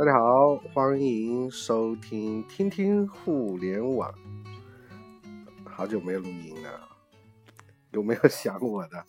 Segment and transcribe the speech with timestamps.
[0.00, 4.10] 大家好，欢迎收听听听互联网。
[5.62, 6.88] 好久没有录音了，
[7.90, 9.04] 有没有想我的？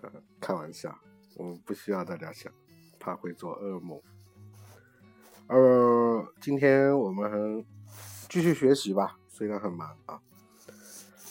[0.00, 0.10] 呃
[0.40, 0.98] 开玩笑，
[1.36, 2.50] 我们不需要大家想，
[2.98, 4.00] 怕会做噩梦。
[5.48, 7.66] 呃，今天我们
[8.30, 10.22] 继续学习吧，虽然很忙啊。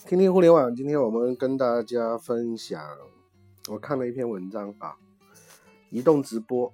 [0.06, 2.80] 听听互联网，今天我们跟大家分享，
[3.70, 4.98] 我看了一篇文章啊，
[5.90, 6.72] 移动直播，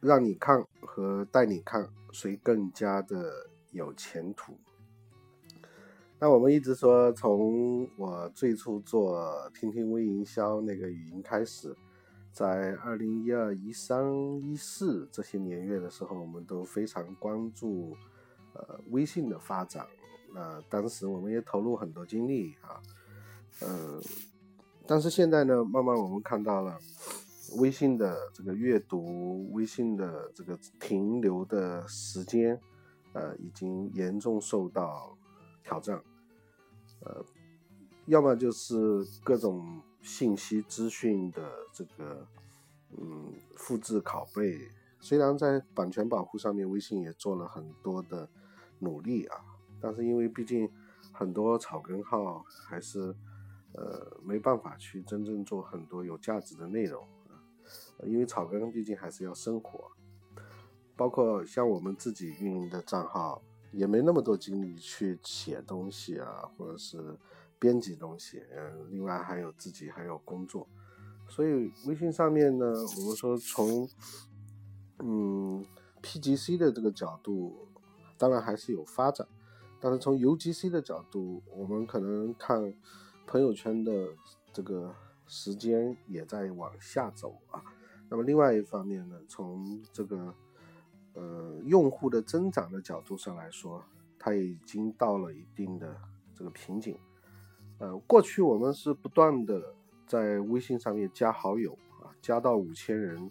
[0.00, 3.32] 让你看和带你看谁更加的
[3.70, 4.54] 有前途。
[6.18, 11.74] 那我们一直说，从我最初做听听微营销那个语音开始，
[12.30, 17.96] 在二零一二、一三、一四这些年月的时候，我们都非常关注
[18.52, 19.86] 呃微信的发展。
[20.34, 22.80] 那当时我们也投入很多精力啊，
[23.60, 24.00] 呃，
[24.86, 26.78] 但是现在呢，慢慢我们看到了
[27.58, 32.60] 微信的这个阅读、微信的这个停留的时间，
[33.12, 35.16] 呃，已经严重受到
[35.62, 36.02] 挑战。
[37.00, 37.24] 呃，
[38.06, 38.74] 要么就是
[39.24, 42.26] 各种信息资讯的这个，
[42.96, 44.70] 嗯，复制拷贝。
[45.00, 48.28] 虽然在版权保护上面，微信也做了很多的
[48.80, 49.36] 努力啊，
[49.80, 50.70] 但是因为毕竟
[51.10, 53.14] 很多草根号还是
[53.72, 57.02] 呃没办法去真正做很多有价值的内容，
[58.04, 59.90] 因为草根毕竟还是要生活，
[60.96, 63.42] 包括像我们自己运营的账号。
[63.72, 67.16] 也没那么多精力去写东西啊，或者是
[67.56, 70.66] 编辑东西，嗯，另外还有自己还有工作，
[71.28, 73.88] 所以微信上面呢，我们说从
[74.98, 75.64] 嗯
[76.02, 77.68] PGC 的这个角度，
[78.18, 79.24] 当然还是有发展，
[79.78, 82.74] 但是从 UGC 的角度，我们可能看
[83.24, 84.08] 朋友圈的
[84.52, 84.92] 这个
[85.28, 87.62] 时间也在往下走啊。
[88.10, 90.34] 那么另外一方面呢，从这个
[91.14, 93.82] 呃，用户的增长的角度上来说，
[94.18, 95.96] 它已经到了一定的
[96.34, 96.98] 这个瓶颈。
[97.78, 99.74] 呃，过去我们是不断的
[100.06, 101.72] 在微信上面加好友
[102.02, 103.30] 啊，加到五千人，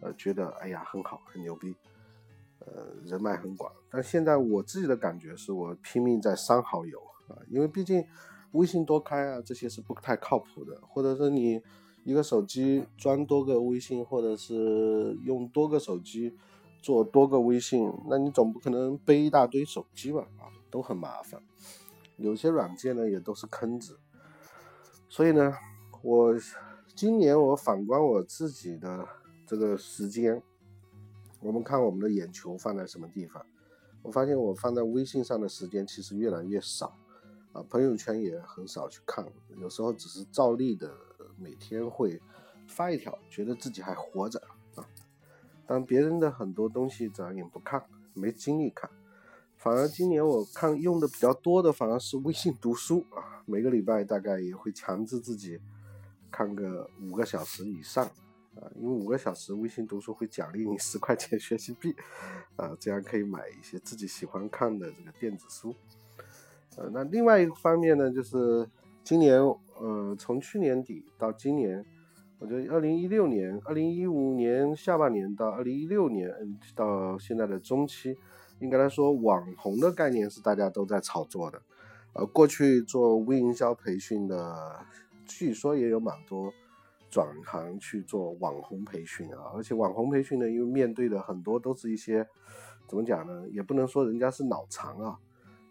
[0.00, 1.74] 呃，觉得哎呀很好，很牛逼，
[2.58, 3.72] 呃，人脉很广。
[3.88, 8.04] 但现在我自己的感觉是我拼命在删好友啊，因为毕竟
[8.52, 11.62] 微信多开啊，这些是不太靠谱的，或者是你
[12.08, 16.34] 一个手机装多个微信，或者是用多个手机。
[16.80, 20.20] 做多个微信，那你总不可能背一大堆手机吧？
[20.38, 21.42] 啊，都很麻烦。
[22.16, 23.98] 有些软件呢也都是坑子。
[25.08, 25.52] 所以呢，
[26.02, 26.32] 我
[26.94, 29.06] 今年我反观我自己的
[29.44, 30.40] 这个时间，
[31.40, 33.44] 我们看我们的眼球放在什么地方？
[34.02, 36.96] 我发现我放在微信上的时间其实越来越少
[37.52, 39.26] 啊，朋友圈也很少去看，
[39.60, 40.94] 有时候只是照例的
[41.38, 42.20] 每天会
[42.66, 44.40] 发一条，觉得自己还活着
[44.74, 44.86] 啊。
[45.66, 47.84] 但别人的很多东西咱也不看，
[48.14, 48.90] 没精力看，
[49.56, 55.60] 反而今年我看用的比较多的反而是微信读书啊，每个礼拜大概也会强制自己
[56.30, 58.04] 看个五个小时以上
[58.54, 61.94] 啊，因为五个小时微信读书会奖励你十块钱学习币
[62.56, 65.74] 啊，这样可以买一些自己喜欢看的这个电子书。
[66.76, 68.68] 呃，那另外一个方面呢，就是
[69.08, 71.82] 今年呃从去年底到今年。
[72.38, 78.18] 我觉得二零一六年、二零一五年下半年到二零一六年，嗯，到现在的中期，
[78.60, 81.60] 应该来说，网红的概念是大家都在炒作的。
[82.12, 84.86] 呃，过去做微营销培训的，
[85.24, 86.52] 据说也有蛮多
[87.10, 89.50] 转行去做网红培训啊。
[89.56, 92.24] 而且网红培训呢，因为面对的很多都是一些
[92.86, 93.48] 怎么讲呢？
[93.50, 95.18] 也不能说人家是脑残啊，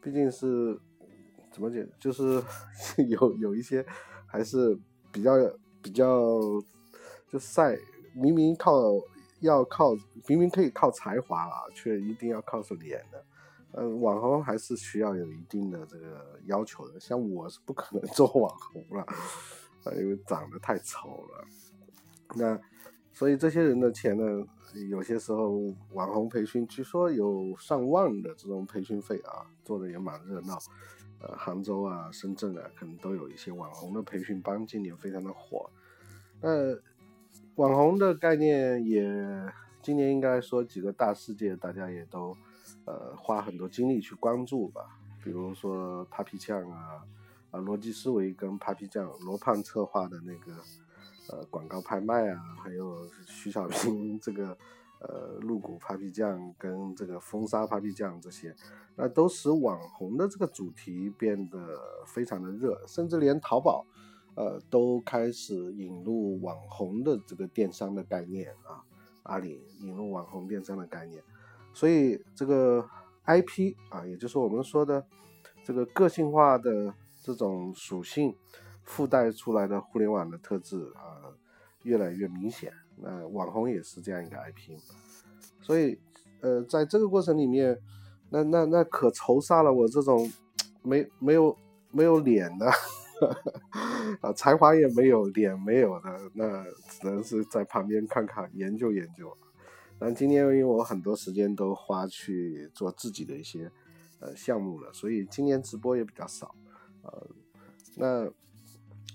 [0.02, 0.78] 毕竟是
[1.52, 2.41] 怎么讲，就是
[3.08, 3.85] 有有一些
[4.25, 4.78] 还是
[5.12, 5.34] 比较。
[5.80, 6.41] 比较
[7.30, 7.78] 就晒，
[8.13, 8.74] 明明靠
[9.40, 9.94] 要靠，
[10.28, 13.24] 明明可以靠才华啊，却一定要靠脸的。
[13.72, 17.00] 嗯，网红还是需要有一定的这个要求的。
[17.00, 19.06] 像我是不可能 做网红了，
[19.95, 21.45] 因为长得太丑了。
[22.36, 22.60] 那
[23.13, 24.45] 所以这些人的钱呢，
[24.89, 25.57] 有些时候
[25.94, 30.57] 网红培训，据说有上万的这种培训费啊，做的也蛮热闹。
[31.19, 35.69] 呃，杭州啊、深圳啊，可能都有一些网红的培训班，今年非常的火。
[36.42, 36.75] 那
[37.56, 39.04] 网红的概念也，
[39.81, 42.38] 今年应该说几个大事件，大家也都
[42.86, 45.00] 呃花很多精力去关注吧。
[45.24, 47.04] 比如说 Papi 酱啊，
[47.52, 50.54] 啊逻辑思维跟 Papi 酱罗胖策划的那个
[51.30, 54.58] 呃广告拍卖啊，还有徐小平这个。
[54.99, 58.55] 呃，露骨 Papi 酱跟这个风沙 Papi 酱这些，
[58.95, 61.59] 那都使网红的这个主题变得
[62.07, 63.85] 非常的热，甚至连淘宝，
[64.35, 68.81] 呃，都开始引入网红的这个电商的概念啊
[69.23, 71.23] 阿里引入网红电商的概念，
[71.73, 72.83] 所以这个
[73.25, 75.05] IP 啊，也就是我们说的
[75.63, 78.35] 这个个性化的这种属性
[78.83, 81.35] 附带出来的互联网的特质啊，
[81.83, 82.73] 越来越明显。
[83.01, 84.95] 那网红也是这样一个 IP，嘛
[85.61, 85.99] 所以
[86.41, 87.79] 呃，在这个过程里面，
[88.29, 90.31] 那那那可愁煞了我这种
[90.81, 91.57] 没没有
[91.91, 92.71] 没有脸的。
[94.21, 99.35] 啊，才华也没有，脸没有的，那只能是在旁边看看，研究研究。
[99.97, 103.71] 但今天因为我很多时间都花去做自己的一些
[104.19, 106.53] 呃项目了，所以今年直播也比较少。
[107.01, 107.27] 呃，
[107.95, 108.31] 那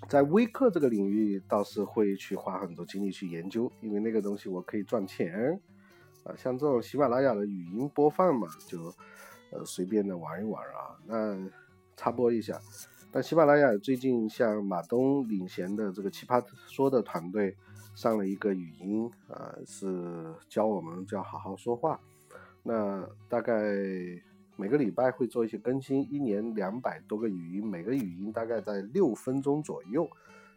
[0.09, 5.59] 在微课这个领域倒是会去花很多精力去研究，因为那个东西我可以赚钱。
[6.25, 8.95] 啊，像这种喜马拉雅的语音播放嘛，就
[9.51, 10.97] 呃随便的玩一玩啊。
[11.07, 11.37] 那
[11.97, 12.61] 插播一下。
[13.11, 17.57] 那喜马拉雅最近像马东领衔的这个奇葩说的团队
[17.95, 21.99] 上了一个语音啊，是教我们叫好好说话。
[22.63, 23.53] 那大概
[24.57, 30.09] 每个礼拜会做一些更新，一年两百多个语音，每个语音大概在六分钟左右。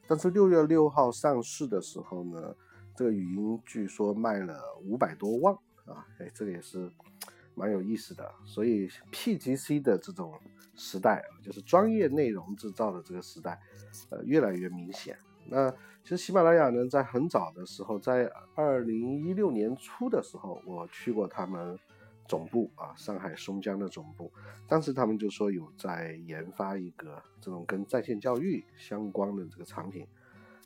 [0.08, 2.56] 但是六月六号上市的时候呢，
[2.96, 5.54] 这个语音据说卖了五百多万
[5.86, 6.92] 啊，哎，这个也是
[7.56, 8.32] 蛮有意思的。
[8.44, 10.34] 所以 PGC 的这种。
[10.78, 13.58] 时代，就是专业内容制造的这个时代，
[14.10, 15.18] 呃，越来越明显。
[15.46, 15.72] 那
[16.04, 21.80] 其实喜马拉雅呢，在很早的时候，在二零一六年初的时候，我去过他们
[22.27, 24.31] 总部啊，上海松江的总部。
[24.68, 30.07] 当时他们就说有在研发一个这种跟在线教育相关的这个产品。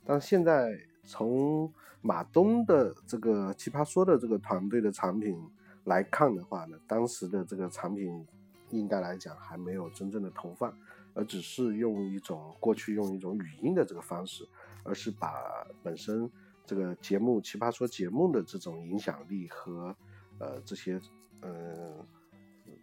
[0.05, 0.71] 但现在
[1.03, 1.71] 从
[2.01, 5.37] 马东的这个奇葩说的这个团队的产品
[5.85, 8.25] 来看的话呢，当时的这个产品。
[8.71, 10.71] 应该来讲还没有真正的投放，
[11.15, 14.47] 而只是用一种过去用一种语音的这个方式，
[14.83, 15.33] 而是把
[15.81, 16.29] 本身
[16.67, 19.95] 这个节目《奇葩说》节目的这种影响力和
[20.37, 21.01] 呃这些
[21.41, 22.05] 嗯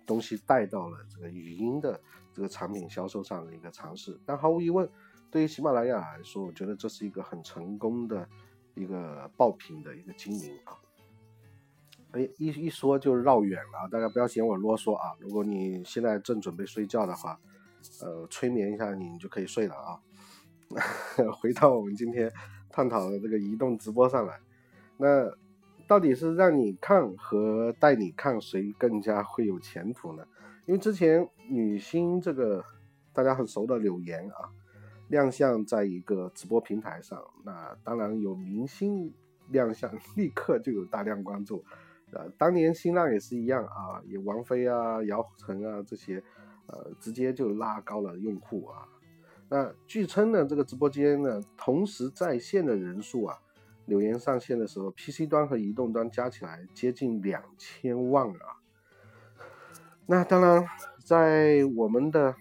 [0.06, 2.00] 东西带到了这个语音的
[2.32, 4.18] 这个产品销售上的一个尝试。
[4.24, 4.88] 但毫无疑问，
[5.30, 8.28] 对于喜马拉雅来说，我觉得这是一个很成功的
[8.74, 10.78] 一个爆品的一个经营啊。
[12.12, 15.14] 哎，一一说就绕远了，大家不要嫌我啰嗦啊！
[15.18, 17.38] 如果你现在正准备睡觉的话，
[18.00, 20.00] 呃，催眠一下你，你就可以睡了啊。
[21.40, 22.32] 回到我们今天
[22.70, 24.40] 探讨的这个移动直播上来，
[24.96, 25.26] 那
[25.86, 30.26] 到底是让你看和带你看谁更加会有前途呢？
[30.66, 32.64] 因为之前女星这个
[33.12, 34.50] 大家很熟的柳岩啊，
[35.08, 39.14] 亮相在一个直播平台上，那当然有明星
[39.50, 41.64] 亮相，立刻就有大量关注。
[42.12, 46.22] 呃，当年新浪也是一样啊，有王菲啊、姚晨啊这些，
[46.66, 48.88] 呃，直接就拉高了用户啊。
[49.48, 53.38] 那据称呢，这个直播间呢，同时在线的人数啊，
[53.86, 58.60] 柳岩上线的时候，PC 端和移动端加起来接近两千万啊。
[60.06, 60.64] 那当然，
[61.02, 62.34] 在我们的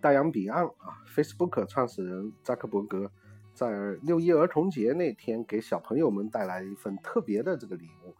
[0.00, 3.10] 大洋彼岸啊，Facebook 创始人扎克伯格
[3.54, 8.14] 在六一儿童节那天给小朋友们带来一份特别的这个礼物。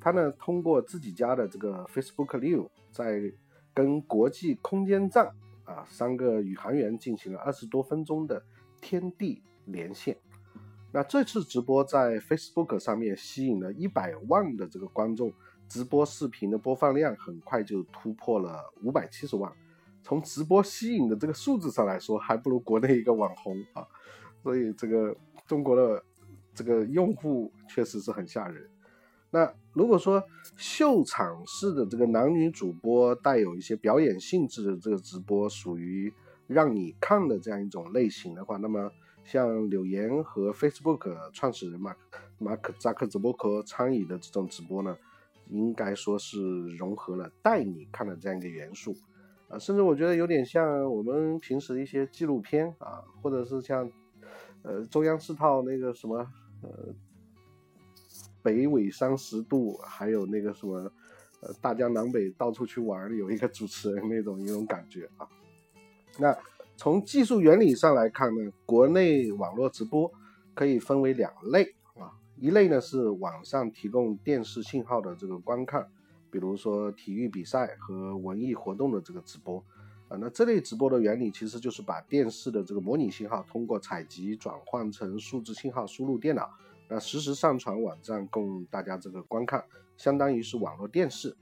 [0.00, 3.32] 他呢，通过自己家的这个 Facebook Live，在
[3.74, 5.32] 跟国际空间站
[5.64, 8.42] 啊三个宇航员进行了二十多分钟的
[8.80, 10.16] 天地连线。
[10.90, 15.32] 那这次直播在 Facebook 上面吸引了一百万的这个观众，
[15.68, 19.52] 直播视频的播放量很快就突破了五百七十万。
[20.02, 23.86] 从直播吸引的这个数字上来说，还不如国内一个网红啊。
[24.42, 25.14] 所以这个
[25.46, 26.02] 中国的
[26.54, 28.66] 这个用户确实是很吓人。
[29.30, 30.22] 那如果说
[30.56, 36.10] 秀场式的这个男女主播带有一些表演性质的这个直播属于
[36.48, 38.90] 让你看的这样一种类型的话，那么
[39.22, 41.94] 像柳岩和 Facebook 创始人马
[42.38, 44.98] 马克扎克直播科参与的这种直播呢，
[45.50, 48.96] 应该说是融合了带你看的这样一个元素
[49.48, 53.88] 啊，甚至我觉得有点像我们平时一些纪录片啊，或者是像
[54.62, 56.26] 呃中央四套那个什么
[56.62, 56.92] 呃。
[58.40, 60.90] 北纬三十度，还有那个什么，
[61.40, 65.28] 呃，大江南北到处去玩，有一个主持人那种一种感觉啊。
[66.18, 66.36] 那
[66.76, 70.12] 从技术原理上来看呢，国内网络直播
[70.54, 75.88] 可以分为两类啊，一类呢是网上提供电视信号的这个观看，
[76.30, 79.62] 比如说体育比赛和文艺活动的这个直播
[80.08, 80.16] 啊。
[80.20, 86.50] 那这类直播的原理其实就是把电视的这个模拟信号通过采集转换成数字信号输入电脑。
[86.88, 89.64] 那实时上传网站供大家这个观看，
[89.96, 91.36] 相当于是网络电视。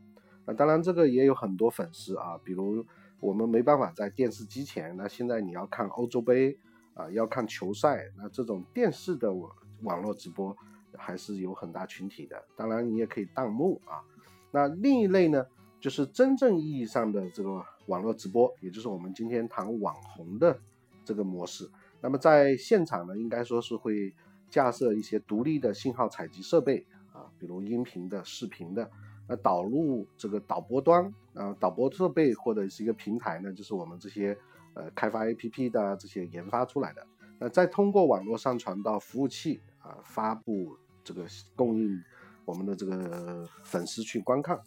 [0.44, 2.84] 那当然这个也有很多粉丝啊，比如
[3.20, 6.58] 我们没办法在电视机前，那现在你要看欧洲杯
[6.94, 9.50] 啊，要看球赛，那这种电视的网
[9.82, 10.54] 网络直播，
[10.96, 12.44] 还是有很大群体的。
[12.56, 14.04] 当然，你也可以弹幕啊。
[14.50, 15.44] 那另一类呢，
[15.80, 20.58] 就是真正意义上的这个网络直播，也就是我们今天谈网红的
[21.04, 21.70] 这个模式。
[22.00, 24.14] 那么在现场呢，应该说是会
[24.50, 28.90] 架设一些独立的信号采集设备啊，比如音频的、视频的。
[29.28, 34.36] 那导入这个导播端啊，导播设备或者是一个平台呢，就是我们这些
[34.74, 37.06] 呃开发 APP 的这些研发出来的。
[37.38, 42.00] 那再通过网络上传到服务器啊，发布这个供应
[42.44, 44.58] 我们的这个粉丝去观看。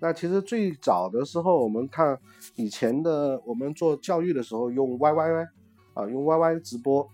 [0.00, 2.18] 那其实最早的时候，我们看
[2.56, 5.48] 以前的我们做教育的时候用 YY
[5.94, 7.08] 啊，用 YY 直播，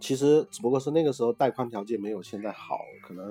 [0.00, 3.30] 其实只不过是那个时候带宽条件没有现在好，可能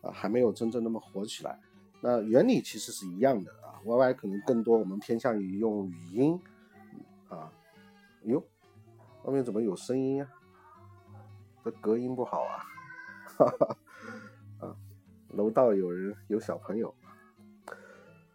[0.00, 1.60] 啊还没有真正那么火起来。
[2.00, 6.40] 那原理其实是一样的啊，YY 可能更多我们偏向于用语音
[7.28, 7.52] 啊，
[8.24, 8.42] 哟。
[9.24, 10.28] 外面怎么有声音呀？
[11.64, 12.62] 这隔音不好啊！
[13.36, 13.76] 哈哈，
[14.60, 14.76] 啊，
[15.30, 16.94] 楼道有人有小朋友。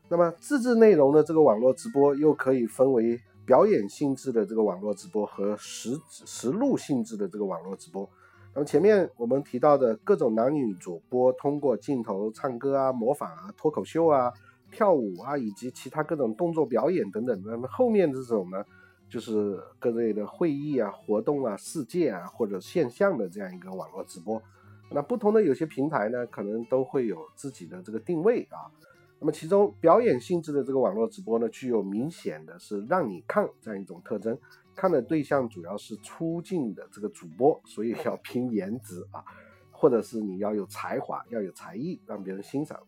[0.09, 8.09] 那么自制内容的这个网络直播又可以分为表演性质的这个网络直播和实实录性质的这个网络直播。
[8.53, 14.31] 那么前面我们提到的各种男女主播通过镜头唱歌啊、模仿啊、脱口秀啊、
[14.71, 18.63] 跳舞啊，以及其他各种动作表演等等，那么后面这种呢？
[19.09, 24.41] 就是各类的会议啊、活动啊、世界啊或者现象的这样一个网络直播，
[24.89, 28.71] 那不同的有些平台呢，可能都会有自己的这个定位啊。
[29.19, 34.37] 那么其中表演性质的这个网络直播呢，具有明显的是让你看这样一种特征，
[34.81, 39.23] 看的对象主要是出镜的这个主播，所以要拼颜值啊，
[39.69, 42.79] 或者是你要有才华、要有才艺，让别人欣赏。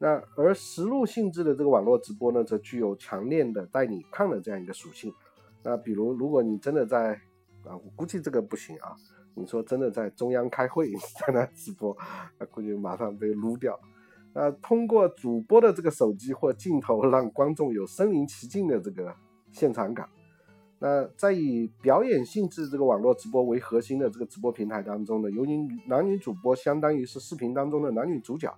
[0.00, 5.14] 那而实录性质的这个网络直播呢，则具有强烈的带你看的这样一个属性。
[5.62, 7.12] 那比如，如果你真的在
[7.62, 8.96] 啊，我估计这个不行啊。
[9.36, 10.90] 你说真的在中央开会，
[11.24, 11.96] 在那直播，
[12.40, 13.78] 那估计马上被撸掉。
[14.34, 19.14] 那通过主播的这个手机或镜头，让观众有身临其境的这个
[19.52, 20.08] 现场感。
[20.80, 28.52] 那在以表演性质这个网络直播为核心的这个直播平台当中呢，由于男女主播相当于是视频当中的男女主角。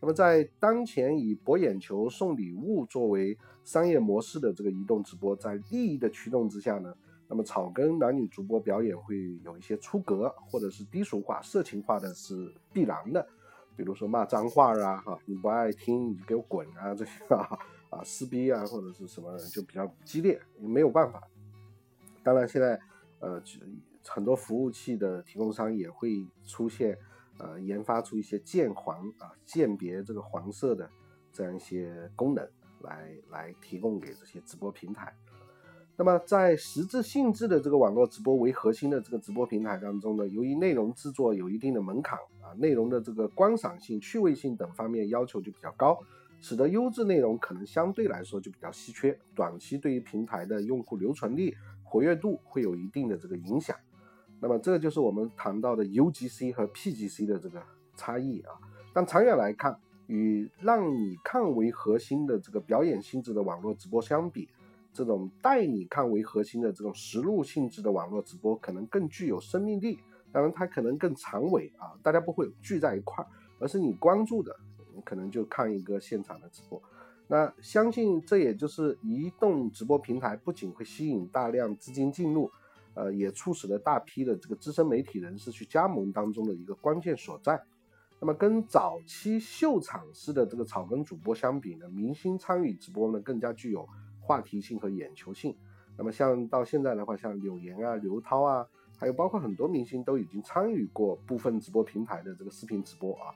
[0.00, 6.92] 那么在当前以博眼球、送礼物作为商业模式的这个移动直播，在利益的驱动之下呢，
[7.28, 13.24] 那么草根男女主播表演会有一些出格或者是低俗化、色情化的是必然的，
[13.76, 21.22] 比如说骂脏话啊，哈，你不爱听你给我滚啊，这些啊啊撕逼啊或者是什么就比较激烈，也没有办法。
[22.22, 22.78] 当然现在
[23.20, 23.42] 呃
[24.04, 26.96] 很多服务器的提供商也会出现。
[27.38, 30.88] 呃，研发出一些鉴黄啊，鉴别这个黄色的
[31.32, 32.46] 这样一些功能，
[32.82, 35.12] 来来提供给这些直播平台。
[35.96, 45.98] 那么，在实质性质的这个网络直播为核心的这个直播平台当中呢，由于内容制作有一定的门槛啊，内容的这个观赏性、趣味性等方面要求就比较高，
[46.42, 53.76] 使得优质内容可能相对来说就比较稀缺，短期对于平台的用户留存率、活跃度会有一定的这个影响。
[54.40, 57.62] 那么这个就是我们谈到的 UGC 和 PGC 的这个
[57.94, 58.54] 差异啊。
[58.92, 64.48] 但长远来看，与让你看为核心的这个表演性质的网络直播相比，
[64.92, 70.00] 这种带你看为核心的这种实录性质的网络直播可能更具有生命力。
[70.32, 73.28] 当然，它可能更长尾啊，大家不会聚在一块儿，
[73.60, 74.52] 而是你关注的，
[75.04, 76.82] 可能就看一个现场的直播。
[77.28, 82.50] 那相信这也就是移动直播平台不仅会吸引大量资金进入。
[82.94, 87.58] 呃，也促使了大批的这个资深媒体人士去加盟当中的一个关键所在。
[88.20, 93.88] 那么跟早期秀场式的这个草根主播相比呢，明星参与直播呢更加具有
[94.20, 95.56] 话题性和眼球性。
[95.96, 98.66] 那么像到现在的话，像柳岩啊、刘涛啊，
[98.98, 103.32] 还有包括很多明星都已经参与过部分直播平台的这个视频直播啊，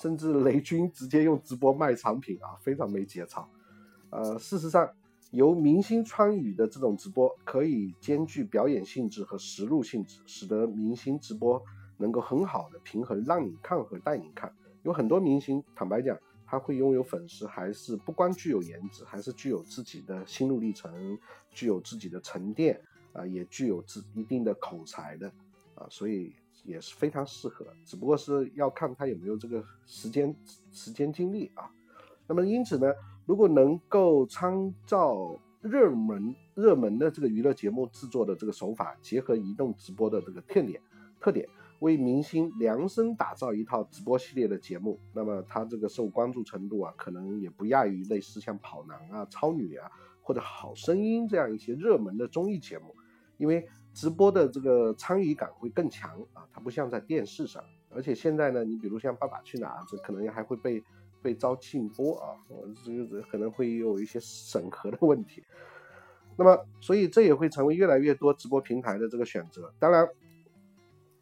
[0.00, 3.48] 甚至雷军直接用直播卖产品啊，非常没节操。
[4.10, 4.88] 呃，事实上。
[5.32, 11.62] 由明星参与的这种直播，可以兼具表演性质和实录性质，使得明星直播
[11.98, 14.52] 能够很好的平衡让你看和带你看。
[14.82, 21.16] 有很多明星，坦白讲，他会拥有粉丝，还是不光具有颜值，还是具有自己的心路历程，
[21.52, 25.32] 具有自己的沉淀啊，也具有自一定的口才的
[25.76, 27.66] 啊，所以也是非常适合。
[27.84, 30.34] 只不过是要看他有没有这个时间、
[30.70, 31.70] 时间精力啊。
[32.26, 32.92] 那么因此呢？
[33.26, 40.80] 如果能够参照热门热门的这个娱乐节目制作的这个手法，结合移动直播的这个特点
[41.20, 41.48] 特点，
[41.78, 49.88] 为明星量身打造一套直播系列的节目，那么它这个受关注程度啊，可能也不亚于类似像跑男啊、超女啊
[50.22, 52.96] 或者好声音这样一些热门的综艺节目，
[53.36, 60.82] 因为直播的这个参与感会更强啊，它不像在电视上而且现在呢，你比如像《爸爸去哪儿》，这可能还会被
[61.20, 62.38] 被遭禁播啊，
[62.84, 65.42] 这个可能会有一些审核的问题。
[66.36, 69.74] 那么，所以这也会成为越来越多直播平台的这个选择。
[69.78, 70.08] 当然，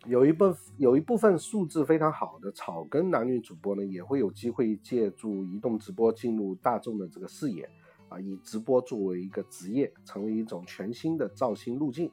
[0.04, 7.68] 有一部分有一部分素质非常好的草根男女主播呢，也会有机会借助移动直播进入大众的这个视野
[8.10, 12.08] 啊，以直播作为一个职业，成为一种全新的造星路径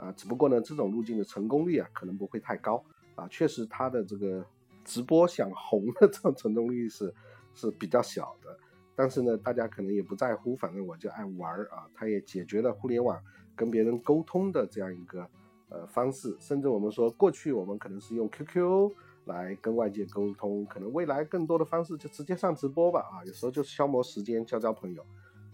[0.00, 0.10] 啊。
[0.16, 2.82] 只不过呢，这种路径的成功率啊，可能不会太高。
[3.14, 4.42] 啊，确实，它的这个
[4.82, 7.12] 直播想红的这种成功率是
[7.54, 8.58] 是比较小的，
[8.96, 11.86] 但是呢，大家可能也不在乎，反正我就爱玩儿啊。
[11.94, 13.20] 它也解决了互联网
[13.54, 15.28] 跟别人沟通的这样一个
[15.68, 18.90] 呃方式，甚至我们说过去我们可能是用 QQ
[19.26, 25.04] 来跟外界沟通，可能未来更多的方式就直接上直播吧啊，有时候就是消磨时间，交交朋友。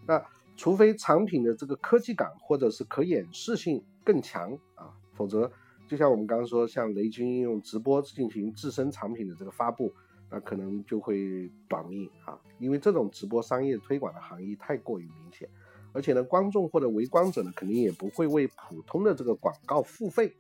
[0.07, 0.25] 那
[0.57, 5.51] 除非产品的这个科技感或者是可演示性更强啊，否则。
[5.89, 9.95] 就像我们刚刚说，像雷军用直播进行自身产品的这个发布，
[10.29, 15.49] 那可能就会短命啊，因为这种直播商业推广的含义太过于明显，
[15.93, 20.35] 而且呢，观众或者围观者呢，肯定也不会为普通的这个广告付费。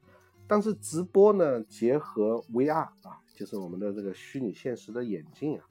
[0.49, 5.65] 但是直播呢，结合 VR 啊，就是我们的这个虚拟现实的眼镜啊，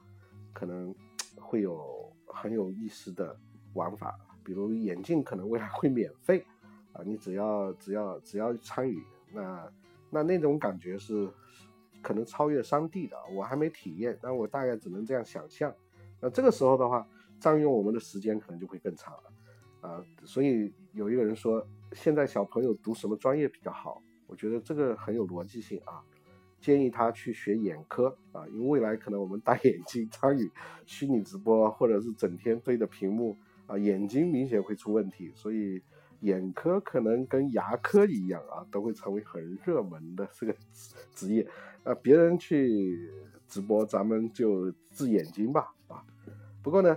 [0.54, 0.94] 可能
[1.36, 3.38] 会有很有意思的
[3.74, 6.46] 玩法，比如眼镜可能未来会免费
[6.92, 9.02] 啊，你只要只要只要参与。
[9.34, 9.68] 那
[10.08, 11.28] 那那种感觉是
[12.00, 15.74] 可能超越三 D 的，我还没体验，但我大概只能这样想象。
[16.20, 17.04] 那这个时候的话，
[17.40, 20.00] 占用我们的时间可能就会更长了啊。
[20.22, 24.00] 所以有一个人说，现在小朋友读什么专业比较好？
[24.28, 26.00] 我觉得这个很有逻辑性啊，
[26.60, 30.50] 建议他去学眼科啊，因为未来可能我们戴眼镜参与
[30.86, 33.36] 虚拟直播，或者是整天对着屏幕
[33.66, 35.82] 啊，眼睛明显会出问题，所以。
[36.20, 40.56] 眼科可能跟牙科一样啊，都会成为很热门的这个
[41.14, 41.46] 职业。
[41.84, 43.12] 啊，别人去
[43.46, 46.02] 直播，咱们就治眼睛吧啊。
[46.62, 46.96] 不过呢，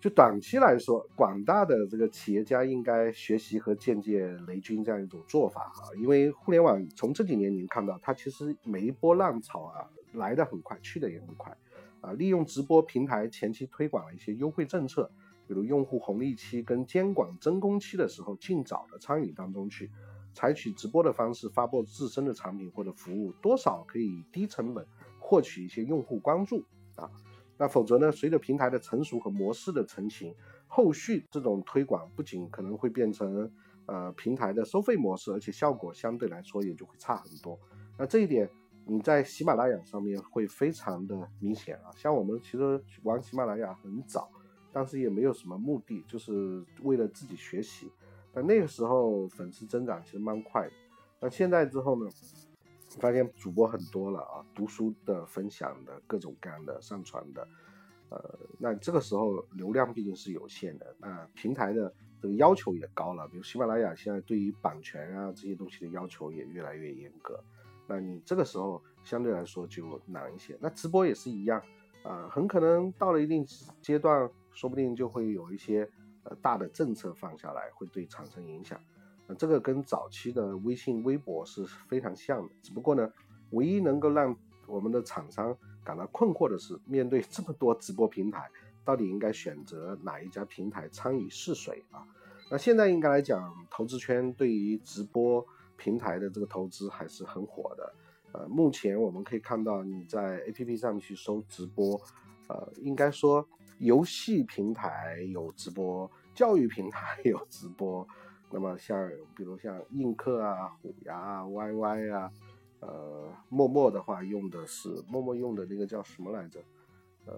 [0.00, 5.92] 就短期来说，广大的这个企业家应该学习和借鉴雷军这样一种做法啊。
[6.00, 11.54] 因为互联网从这几年您看到，它其实每一波浪潮啊来的很快，去的也很快
[12.00, 12.12] 啊。
[12.12, 15.12] 利用直播平台前期推广了一些优惠政策。
[15.50, 19.90] 比如用户红利期跟监管真空期的时候，尽早的参与当中去，
[20.32, 24.86] 采取直播的方式发布自身的产品或者服务，多少可以低成本
[25.18, 27.10] 获取一些用户关注啊。
[27.58, 30.32] 那否则呢，随着平台的成熟和模式的成型，
[30.68, 33.50] 后续这种推广不仅可能会变成
[33.86, 37.58] 呃平台的收费模式，而且效果相对来说也就会差很多。
[37.98, 38.48] 那这一点
[38.86, 41.90] 你在喜马拉雅上面会非常的明显啊。
[41.96, 44.30] 像我们其实玩喜马拉雅很早。
[44.72, 47.90] 当时也没有什么目的，就是为了自己学习。
[48.32, 50.72] 但那个时候粉丝增长其实蛮快的。
[51.20, 52.08] 那现在之后呢，
[52.98, 57.46] 发现主播很多了啊，读书的、分享的、各种各样的、上传的，
[58.08, 63.26] 呃，那这个时候流量毕竟是有限的，那平台的这个要求也高了。
[63.28, 67.42] 比如喜马拉雅现在对于版权啊这些东西的要求也越来越严格。
[67.88, 70.56] 那你这个时候相对来说就难一些。
[70.60, 71.60] 那直播也是一样
[72.02, 73.46] 啊，很可能到了一定
[73.80, 74.30] 阶段。
[74.52, 75.88] 说不定就会有一些
[76.24, 78.78] 呃大的政策放下来，会对产生影响。
[79.28, 82.52] 那这个跟早期的微信、微博是非常像的。
[82.60, 83.10] 只不过呢，
[83.50, 84.36] 唯一能够让
[84.66, 88.50] 我们的厂商感到困惑的是，面对这么多直播平台，
[88.84, 92.04] 到底应该选择哪一家平台参与试水啊？
[92.50, 97.94] 那现在应该来讲，投资圈对于直播平台的这个投资还是很火的。
[98.32, 102.00] 呃，目前我们可以看到，你在 APP 上面去搜直播，
[102.48, 103.46] 呃，应该说。
[103.80, 108.06] 游戏平台有直播，教育平台有直播，
[108.50, 112.30] 那么像比如像映客啊、虎牙啊、YY 啊，
[112.80, 116.60] 呃，陌陌的话用的是陌陌用的那个叫什么来着？
[117.24, 117.34] 呃，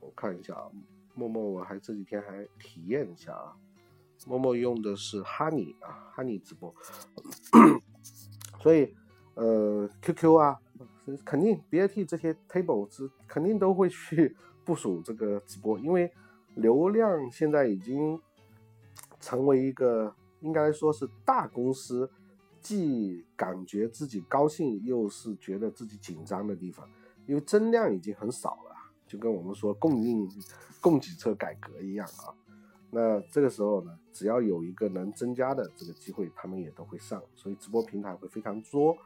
[0.00, 0.70] 我看一下啊，
[1.14, 3.56] 陌陌我还这几天还体验一下啊，
[4.26, 6.74] 陌陌用的是哈尼啊，哈尼直播，
[8.60, 8.94] 所以
[9.42, 10.60] 呃，QQ 啊，
[11.24, 14.36] 肯定 BAT 这些 table 是肯定都会去。
[14.62, 16.12] 部署这个直播，因为
[16.54, 18.20] 流量现在已经
[19.18, 22.08] 成为一个应该说是大公司
[22.60, 26.86] 既感觉自己高兴，又是觉得自己紧张的地方，
[27.26, 28.76] 因为增量已经很少了，
[29.08, 30.28] 就跟我们说供应
[30.80, 32.30] 供给侧改革一样啊。
[32.90, 38.96] 那这个时候呢，只要有一个能增加的这个机会，他们也都会上，所以直播平台会非常多。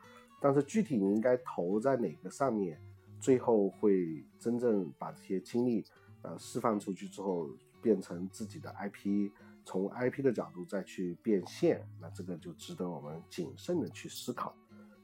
[0.44, 2.78] 但是具体你应该投在哪个上面？
[3.18, 5.82] 最后会真正把这些精力，
[6.20, 7.48] 呃，释放出去之后，
[7.80, 9.30] 变成自己的 IP，
[9.64, 14.54] 从 IP 的角度再去变现，那这个就值得我们谨慎的去思考。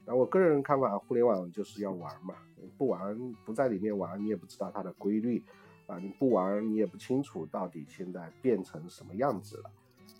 [0.05, 2.35] 那我个人看法，互联网就是要玩嘛，
[2.77, 5.43] 不玩不在里面玩，你也不知道它的规律
[5.87, 9.71] 啊，你不玩你也不清楚到底现在变成什么样子了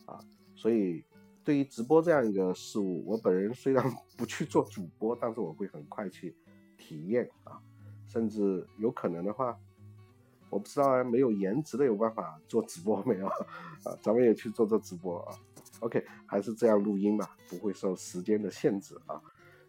[0.07, 0.19] 啊。
[0.55, 1.03] 所以
[1.43, 3.84] 对于直播这样一个事物，我本人虽然
[4.17, 6.36] 不去做主播，但是我会很快去
[6.77, 7.60] 体验啊，
[8.08, 9.58] 甚至有可能的话，
[10.49, 13.97] 我不知道没有颜值的有办法做直播没有啊？
[14.01, 15.36] 咱们也去做做直播啊。
[15.80, 19.19] OK，还是这样录音吧，不会受时间的限制啊。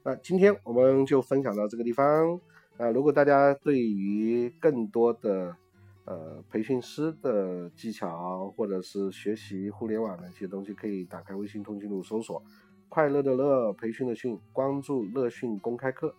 [0.02, 2.38] 那今天我们就分享到这个地方。
[2.78, 5.54] 啊，如果大家对于更多的
[6.04, 12.42] 呃培训师的技巧，或者是学习互联网的一些东西，可以打开微信通讯录搜索
[12.88, 16.14] “快乐的乐培训的训”，关注乐讯公开课。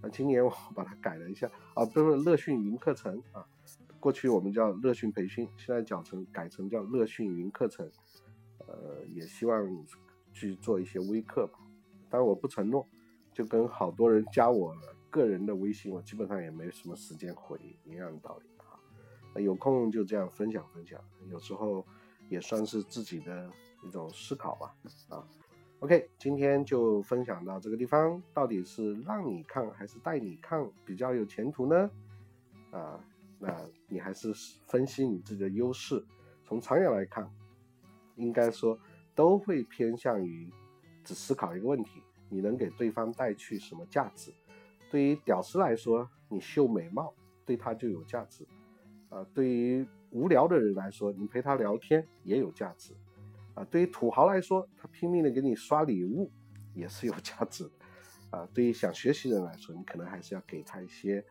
[0.00, 3.46] 啊，今年我把它改了一下啊，不是乐讯云课程啊。
[3.98, 7.90] 过去我们叫乐讯培训，现在讲成改成叫乐讯云课程。
[8.66, 9.66] 呃，也希望
[10.32, 11.58] 去做一些微课吧，
[12.10, 12.86] 当然我不承诺。
[13.32, 14.74] 就跟好多人加我
[15.10, 18.55] 个人的微信，我基本上也没什么时间回一样的道理。
[19.40, 21.84] 有空就这样分享分享，有时候
[22.28, 23.50] 也算是自己的
[23.82, 24.74] 一种思考吧
[25.08, 25.26] 啊。
[25.80, 31.90] OK，今天就分享到这个地方，到底是让你看还是带你看比较有前途呢？
[32.70, 32.98] 啊，
[33.38, 33.54] 那
[33.88, 34.32] 你还是
[34.66, 36.02] 分析你自己的优势，
[36.44, 37.30] 从长远来看，
[38.16, 38.78] 应该说
[39.14, 40.50] 都会偏向于
[41.04, 42.02] 只思考一个问题。
[42.28, 44.32] 你能给对方带去什么价值？
[44.90, 48.44] 对于屌丝来说，你秀美貌对他就有价值；
[49.08, 52.94] 啊，对于无聊的人来说，你陪他聊天也有价值；
[53.54, 56.30] 啊，对于土豪来说，他拼命的给你刷礼物
[56.74, 57.66] 也是有价值；
[58.30, 61.24] 啊，对于想学习的人来说，你可能还是要给他一些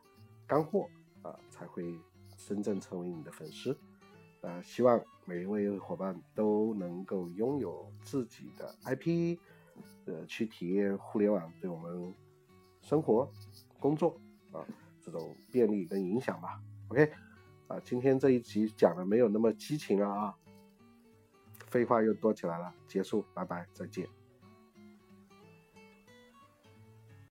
[0.48, 0.88] 干货
[1.22, 2.00] 啊，才会
[2.38, 3.78] 真正成为你的粉丝。
[4.42, 9.38] 啊，希望每一位伙伴都能够拥有自己的 IP。
[10.06, 12.14] 呃，去体验互联网对我们
[12.80, 13.28] 生活、
[13.80, 14.64] 工作啊
[15.02, 16.62] 这种便利跟影响吧。
[16.90, 17.12] OK，
[17.68, 20.36] 啊，今天这一集讲的没有那么激情了啊，
[21.68, 22.74] 废话又多起来了。
[22.88, 24.15] 结束，拜拜，再见。